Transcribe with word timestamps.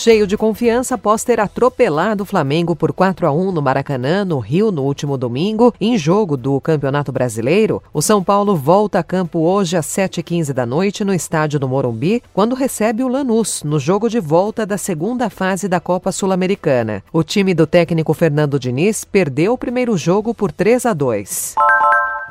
Cheio 0.00 0.26
de 0.26 0.34
confiança 0.34 0.94
após 0.94 1.22
ter 1.24 1.38
atropelado 1.38 2.22
o 2.22 2.26
Flamengo 2.26 2.74
por 2.74 2.90
4 2.90 3.26
a 3.26 3.32
1 3.32 3.52
no 3.52 3.60
Maracanã, 3.60 4.24
no 4.24 4.38
Rio, 4.38 4.72
no 4.72 4.82
último 4.82 5.18
domingo, 5.18 5.74
em 5.78 5.98
jogo 5.98 6.38
do 6.38 6.58
Campeonato 6.58 7.12
Brasileiro, 7.12 7.82
o 7.92 8.00
São 8.00 8.24
Paulo 8.24 8.56
volta 8.56 8.98
a 8.98 9.02
campo 9.02 9.40
hoje 9.40 9.76
às 9.76 9.84
7h15 9.84 10.54
da 10.54 10.64
noite 10.64 11.04
no 11.04 11.12
estádio 11.12 11.60
do 11.60 11.68
Morumbi, 11.68 12.22
quando 12.32 12.54
recebe 12.54 13.04
o 13.04 13.08
Lanús, 13.08 13.62
no 13.62 13.78
jogo 13.78 14.08
de 14.08 14.20
volta 14.20 14.64
da 14.64 14.78
segunda 14.78 15.28
fase 15.28 15.68
da 15.68 15.78
Copa 15.78 16.10
Sul-Americana. 16.10 17.04
O 17.12 17.22
time 17.22 17.52
do 17.52 17.66
técnico 17.66 18.14
Fernando 18.14 18.58
Diniz 18.58 19.04
perdeu 19.04 19.52
o 19.52 19.58
primeiro 19.58 19.98
jogo 19.98 20.32
por 20.32 20.50
3 20.50 20.86
a 20.86 20.94
2. 20.94 21.56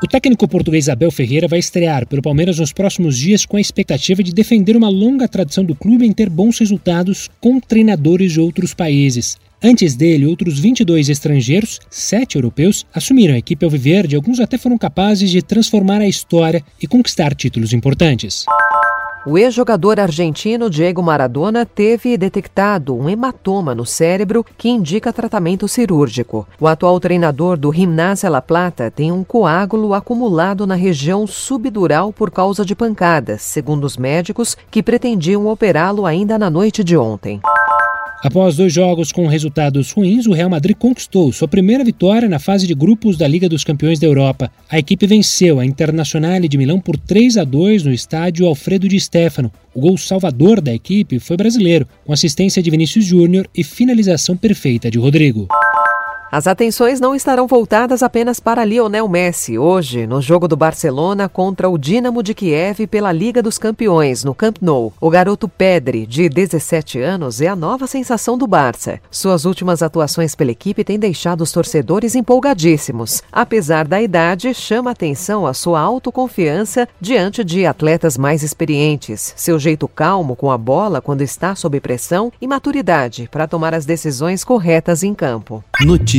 O 0.01 0.07
técnico 0.07 0.47
português 0.47 0.87
Abel 0.87 1.11
Ferreira 1.11 1.45
vai 1.45 1.59
estrear 1.59 2.07
pelo 2.07 2.21
Palmeiras 2.21 2.57
nos 2.57 2.71
próximos 2.71 3.17
dias 3.17 3.45
com 3.45 3.57
a 3.57 3.61
expectativa 3.61 4.23
de 4.23 4.33
defender 4.33 4.77
uma 4.77 4.87
longa 4.87 5.27
tradição 5.27 5.61
do 5.61 5.75
clube 5.75 6.05
em 6.05 6.13
ter 6.13 6.29
bons 6.29 6.57
resultados 6.57 7.29
com 7.41 7.59
treinadores 7.59 8.31
de 8.31 8.39
outros 8.39 8.73
países. 8.73 9.37
Antes 9.61 9.97
dele, 9.97 10.25
outros 10.25 10.57
22 10.57 11.09
estrangeiros, 11.09 11.81
sete 11.89 12.37
europeus, 12.37 12.85
assumiram 12.93 13.33
a 13.33 13.39
equipe 13.39 13.65
alviverde 13.65 14.15
alguns 14.15 14.39
até 14.39 14.57
foram 14.57 14.77
capazes 14.77 15.29
de 15.29 15.41
transformar 15.41 15.99
a 15.99 16.07
história 16.07 16.63
e 16.81 16.87
conquistar 16.87 17.35
títulos 17.35 17.73
importantes. 17.73 18.45
O 19.25 19.37
ex-jogador 19.37 19.99
argentino 19.99 20.69
Diego 20.69 21.03
Maradona 21.03 21.65
teve 21.65 22.17
detectado 22.17 22.95
um 22.95 23.09
hematoma 23.09 23.75
no 23.75 23.85
cérebro 23.85 24.45
que 24.57 24.69
indica 24.69 25.11
tratamento 25.11 25.67
cirúrgico. 25.67 26.47
O 26.57 26.65
atual 26.65 26.97
treinador 27.01 27.57
do 27.57 27.71
Gimnasia 27.73 28.29
La 28.29 28.41
Plata 28.41 28.89
tem 28.89 29.11
um 29.11 29.21
coágulo 29.21 29.93
acumulado 29.93 30.65
na 30.65 30.75
região 30.75 31.27
subdural 31.27 32.13
por 32.13 32.31
causa 32.31 32.63
de 32.63 32.73
pancadas, 32.73 33.41
segundo 33.41 33.83
os 33.83 33.97
médicos 33.97 34.55
que 34.71 34.81
pretendiam 34.81 35.47
operá-lo 35.47 36.05
ainda 36.05 36.39
na 36.39 36.49
noite 36.49 36.81
de 36.81 36.95
ontem. 36.95 37.41
Após 38.21 38.57
dois 38.57 38.73
jogos 38.73 39.13
com 39.13 39.27
resultados 39.27 39.91
ruins, 39.91 40.27
o 40.27 40.33
Real 40.33 40.49
Madrid 40.49 40.75
conquistou 40.75 41.31
sua 41.31 41.47
primeira 41.47 41.85
vitória 41.85 42.27
na 42.27 42.37
fase 42.37 42.67
de 42.67 42.73
grupos 42.73 43.15
da 43.15 43.25
Liga 43.25 43.47
dos 43.47 43.63
Campeões 43.63 43.97
da 43.97 44.07
Europa. 44.07 44.51
A 44.69 44.77
equipe 44.77 45.07
venceu 45.07 45.57
a 45.57 45.65
Internazionale 45.65 46.49
de 46.49 46.57
Milão 46.57 46.81
por 46.81 46.97
3 46.97 47.37
a 47.37 47.45
2 47.45 47.85
no 47.85 47.93
estádio 47.93 48.45
Alfredo 48.45 48.89
de 48.89 48.99
Stefano. 48.99 49.49
O 49.73 49.79
gol 49.79 49.97
salvador 49.97 50.59
da 50.59 50.73
equipe 50.73 51.17
foi 51.17 51.37
brasileiro, 51.37 51.87
com 52.05 52.11
assistência 52.11 52.61
de 52.61 52.69
Vinícius 52.69 53.05
Júnior 53.05 53.47
e 53.55 53.63
finalização 53.63 54.35
perfeita 54.35 54.91
de 54.91 54.99
Rodrigo. 54.99 55.47
As 56.31 56.45
atenções 56.45 56.99
não 56.99 57.15
estarão 57.15 57.47
voltadas 57.47 58.03
apenas 58.03 58.39
para 58.39 58.63
Lionel 58.63 59.09
Messi 59.09 59.57
hoje, 59.57 60.05
no 60.05 60.21
jogo 60.21 60.47
do 60.47 60.55
Barcelona 60.55 61.27
contra 61.27 61.67
o 61.67 61.75
Dinamo 61.75 62.21
de 62.21 62.35
Kiev 62.35 62.85
pela 62.85 63.11
Liga 63.11 63.41
dos 63.41 63.57
Campeões, 63.57 64.23
no 64.23 64.35
Camp 64.35 64.57
Nou. 64.61 64.93
O 65.01 65.09
garoto 65.09 65.47
Pedri, 65.47 66.05
de 66.05 66.29
17 66.29 66.99
anos, 66.99 67.41
é 67.41 67.47
a 67.47 67.55
nova 67.55 67.87
sensação 67.87 68.37
do 68.37 68.45
Barça. 68.45 69.01
Suas 69.09 69.43
últimas 69.43 69.81
atuações 69.81 70.35
pela 70.35 70.51
equipe 70.51 70.83
têm 70.83 70.99
deixado 70.99 71.41
os 71.41 71.51
torcedores 71.51 72.13
empolgadíssimos. 72.13 73.23
Apesar 73.31 73.87
da 73.87 73.99
idade, 73.99 74.53
chama 74.53 74.91
atenção 74.91 75.47
a 75.47 75.53
sua 75.55 75.79
autoconfiança 75.79 76.87
diante 77.01 77.43
de 77.43 77.65
atletas 77.65 78.19
mais 78.19 78.43
experientes, 78.43 79.33
seu 79.35 79.57
jeito 79.57 79.87
calmo 79.87 80.35
com 80.35 80.51
a 80.51 80.57
bola 80.59 81.01
quando 81.01 81.23
está 81.23 81.55
sob 81.55 81.79
pressão 81.79 82.31
e 82.39 82.47
maturidade 82.47 83.27
para 83.31 83.47
tomar 83.47 83.73
as 83.73 83.83
decisões 83.83 84.43
corretas 84.43 85.01
em 85.01 85.15
campo. 85.15 85.63
Notícia 85.81 86.18